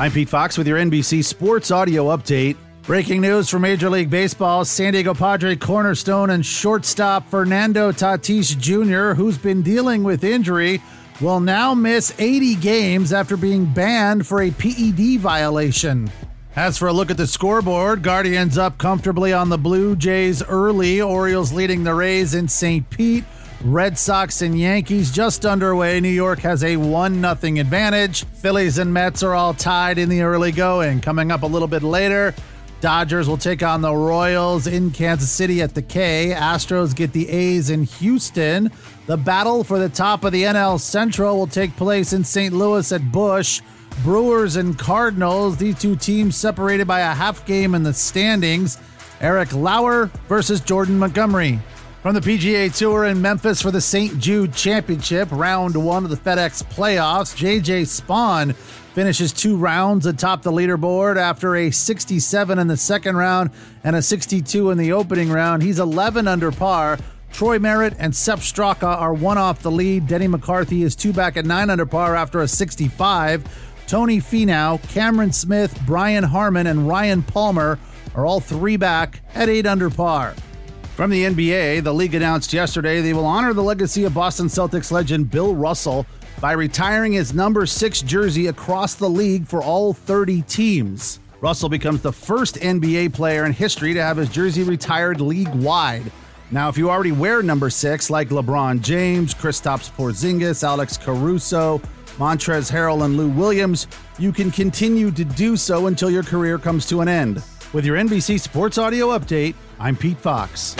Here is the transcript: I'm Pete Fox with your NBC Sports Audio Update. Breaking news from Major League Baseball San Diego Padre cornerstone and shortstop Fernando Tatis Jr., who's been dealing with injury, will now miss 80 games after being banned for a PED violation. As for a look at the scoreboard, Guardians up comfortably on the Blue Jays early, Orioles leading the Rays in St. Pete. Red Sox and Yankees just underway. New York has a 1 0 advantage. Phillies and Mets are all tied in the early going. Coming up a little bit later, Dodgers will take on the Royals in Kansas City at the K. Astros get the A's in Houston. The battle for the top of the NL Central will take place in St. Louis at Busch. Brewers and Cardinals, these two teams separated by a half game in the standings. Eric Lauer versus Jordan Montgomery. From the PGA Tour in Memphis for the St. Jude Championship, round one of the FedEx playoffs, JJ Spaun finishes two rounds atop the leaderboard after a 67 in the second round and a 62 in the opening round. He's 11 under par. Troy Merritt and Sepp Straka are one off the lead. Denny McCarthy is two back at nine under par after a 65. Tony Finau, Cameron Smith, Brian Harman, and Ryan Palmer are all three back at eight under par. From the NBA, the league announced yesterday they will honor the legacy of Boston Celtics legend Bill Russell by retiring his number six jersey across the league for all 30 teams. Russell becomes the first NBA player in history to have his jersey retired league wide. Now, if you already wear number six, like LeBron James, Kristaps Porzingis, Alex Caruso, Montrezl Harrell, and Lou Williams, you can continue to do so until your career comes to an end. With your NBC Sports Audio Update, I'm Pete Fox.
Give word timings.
I'm 0.00 0.12
Pete 0.12 0.30
Fox 0.30 0.56
with 0.56 0.66
your 0.66 0.78
NBC 0.78 1.22
Sports 1.22 1.70
Audio 1.70 2.06
Update. 2.06 2.56
Breaking 2.84 3.20
news 3.20 3.50
from 3.50 3.60
Major 3.60 3.90
League 3.90 4.08
Baseball 4.08 4.64
San 4.64 4.94
Diego 4.94 5.12
Padre 5.12 5.56
cornerstone 5.56 6.30
and 6.30 6.44
shortstop 6.44 7.28
Fernando 7.28 7.92
Tatis 7.92 8.56
Jr., 8.56 9.14
who's 9.14 9.36
been 9.36 9.60
dealing 9.60 10.02
with 10.02 10.24
injury, 10.24 10.80
will 11.20 11.38
now 11.38 11.74
miss 11.74 12.14
80 12.18 12.54
games 12.54 13.12
after 13.12 13.36
being 13.36 13.66
banned 13.66 14.26
for 14.26 14.40
a 14.40 14.50
PED 14.50 15.20
violation. 15.20 16.10
As 16.56 16.78
for 16.78 16.88
a 16.88 16.94
look 16.94 17.10
at 17.10 17.18
the 17.18 17.26
scoreboard, 17.26 18.02
Guardians 18.02 18.56
up 18.56 18.78
comfortably 18.78 19.34
on 19.34 19.50
the 19.50 19.58
Blue 19.58 19.96
Jays 19.96 20.42
early, 20.42 21.02
Orioles 21.02 21.52
leading 21.52 21.84
the 21.84 21.92
Rays 21.92 22.32
in 22.32 22.48
St. 22.48 22.88
Pete. 22.88 23.24
Red 23.62 23.98
Sox 23.98 24.40
and 24.40 24.58
Yankees 24.58 25.10
just 25.10 25.44
underway. 25.44 26.00
New 26.00 26.08
York 26.08 26.38
has 26.40 26.64
a 26.64 26.76
1 26.76 27.14
0 27.20 27.32
advantage. 27.60 28.24
Phillies 28.24 28.78
and 28.78 28.92
Mets 28.92 29.22
are 29.22 29.34
all 29.34 29.52
tied 29.52 29.98
in 29.98 30.08
the 30.08 30.22
early 30.22 30.50
going. 30.50 31.00
Coming 31.00 31.30
up 31.30 31.42
a 31.42 31.46
little 31.46 31.68
bit 31.68 31.82
later, 31.82 32.34
Dodgers 32.80 33.28
will 33.28 33.36
take 33.36 33.62
on 33.62 33.82
the 33.82 33.94
Royals 33.94 34.66
in 34.66 34.90
Kansas 34.90 35.30
City 35.30 35.60
at 35.60 35.74
the 35.74 35.82
K. 35.82 36.32
Astros 36.34 36.96
get 36.96 37.12
the 37.12 37.28
A's 37.28 37.68
in 37.68 37.84
Houston. 37.84 38.70
The 39.04 39.18
battle 39.18 39.62
for 39.64 39.78
the 39.78 39.90
top 39.90 40.24
of 40.24 40.32
the 40.32 40.44
NL 40.44 40.80
Central 40.80 41.36
will 41.36 41.46
take 41.46 41.76
place 41.76 42.14
in 42.14 42.24
St. 42.24 42.54
Louis 42.54 42.90
at 42.90 43.12
Busch. 43.12 43.60
Brewers 44.02 44.56
and 44.56 44.78
Cardinals, 44.78 45.58
these 45.58 45.78
two 45.78 45.94
teams 45.94 46.36
separated 46.36 46.86
by 46.86 47.00
a 47.00 47.14
half 47.14 47.44
game 47.44 47.74
in 47.74 47.82
the 47.82 47.92
standings. 47.92 48.78
Eric 49.20 49.52
Lauer 49.52 50.06
versus 50.26 50.62
Jordan 50.62 50.98
Montgomery. 50.98 51.58
From 52.02 52.14
the 52.14 52.22
PGA 52.22 52.74
Tour 52.74 53.04
in 53.04 53.20
Memphis 53.20 53.60
for 53.60 53.70
the 53.70 53.82
St. 53.82 54.18
Jude 54.18 54.54
Championship, 54.54 55.28
round 55.30 55.76
one 55.76 56.02
of 56.02 56.08
the 56.08 56.16
FedEx 56.16 56.64
playoffs, 56.64 57.36
JJ 57.36 57.82
Spaun 57.82 58.54
finishes 58.94 59.34
two 59.34 59.54
rounds 59.54 60.06
atop 60.06 60.40
the 60.40 60.50
leaderboard 60.50 61.18
after 61.18 61.56
a 61.56 61.70
67 61.70 62.58
in 62.58 62.66
the 62.68 62.76
second 62.78 63.16
round 63.18 63.50
and 63.84 63.94
a 63.94 64.00
62 64.00 64.70
in 64.70 64.78
the 64.78 64.92
opening 64.92 65.30
round. 65.30 65.62
He's 65.62 65.78
11 65.78 66.26
under 66.26 66.50
par. 66.50 66.98
Troy 67.32 67.58
Merritt 67.58 67.96
and 67.98 68.16
Sepp 68.16 68.38
Straka 68.38 68.98
are 68.98 69.12
one 69.12 69.36
off 69.36 69.60
the 69.60 69.70
lead. 69.70 70.06
Denny 70.06 70.26
McCarthy 70.26 70.82
is 70.82 70.96
two 70.96 71.12
back 71.12 71.36
at 71.36 71.44
nine 71.44 71.68
under 71.68 71.84
par 71.84 72.16
after 72.16 72.40
a 72.40 72.48
65. 72.48 73.44
Tony 73.86 74.20
Finau, 74.20 74.82
Cameron 74.88 75.32
Smith, 75.32 75.78
Brian 75.84 76.24
Harman, 76.24 76.66
and 76.66 76.88
Ryan 76.88 77.22
Palmer 77.22 77.78
are 78.14 78.24
all 78.24 78.40
three 78.40 78.78
back 78.78 79.20
at 79.34 79.50
eight 79.50 79.66
under 79.66 79.90
par. 79.90 80.34
From 81.00 81.08
the 81.08 81.24
NBA, 81.24 81.82
the 81.82 81.94
league 81.94 82.14
announced 82.14 82.52
yesterday 82.52 83.00
they 83.00 83.14
will 83.14 83.24
honor 83.24 83.54
the 83.54 83.62
legacy 83.62 84.04
of 84.04 84.12
Boston 84.12 84.48
Celtics 84.48 84.92
legend 84.92 85.30
Bill 85.30 85.54
Russell 85.54 86.04
by 86.42 86.52
retiring 86.52 87.14
his 87.14 87.32
number 87.32 87.64
six 87.64 88.02
jersey 88.02 88.48
across 88.48 88.96
the 88.96 89.08
league 89.08 89.46
for 89.46 89.62
all 89.62 89.94
30 89.94 90.42
teams. 90.42 91.18
Russell 91.40 91.70
becomes 91.70 92.02
the 92.02 92.12
first 92.12 92.56
NBA 92.56 93.14
player 93.14 93.46
in 93.46 93.54
history 93.54 93.94
to 93.94 94.02
have 94.02 94.18
his 94.18 94.28
jersey 94.28 94.62
retired 94.62 95.22
league 95.22 95.48
wide. 95.54 96.12
Now, 96.50 96.68
if 96.68 96.76
you 96.76 96.90
already 96.90 97.12
wear 97.12 97.42
number 97.42 97.70
six, 97.70 98.10
like 98.10 98.28
LeBron 98.28 98.82
James, 98.82 99.32
Kristaps 99.32 99.90
Porzingis, 99.90 100.62
Alex 100.62 100.98
Caruso, 100.98 101.78
Montrezl 102.18 102.70
Harrell, 102.70 103.06
and 103.06 103.16
Lou 103.16 103.30
Williams, 103.30 103.86
you 104.18 104.32
can 104.32 104.50
continue 104.50 105.10
to 105.12 105.24
do 105.24 105.56
so 105.56 105.86
until 105.86 106.10
your 106.10 106.24
career 106.24 106.58
comes 106.58 106.86
to 106.90 107.00
an 107.00 107.08
end. 107.08 107.42
With 107.72 107.86
your 107.86 107.96
NBC 107.96 108.38
Sports 108.38 108.76
Audio 108.76 109.18
Update, 109.18 109.54
I'm 109.78 109.96
Pete 109.96 110.18
Fox. 110.18 110.76